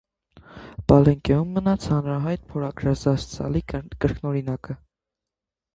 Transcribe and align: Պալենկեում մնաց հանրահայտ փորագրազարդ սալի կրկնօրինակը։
Պալենկեում 0.91 1.51
մնաց 1.57 1.85
հանրահայտ 1.91 2.49
փորագրազարդ 2.55 3.29
սալի 3.39 3.63
կրկնօրինակը։ 3.75 4.83